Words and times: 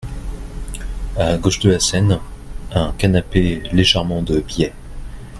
À 1.15 1.37
gauche 1.37 1.59
de 1.59 1.69
la 1.69 1.79
scène, 1.79 2.19
un 2.73 2.91
canapé 2.97 3.61
légèrement 3.71 4.23
de 4.23 4.39
biais. 4.39 4.73